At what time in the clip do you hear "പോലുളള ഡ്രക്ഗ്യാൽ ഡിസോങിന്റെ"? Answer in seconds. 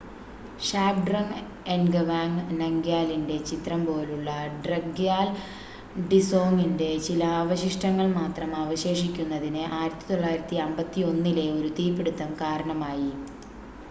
3.87-6.89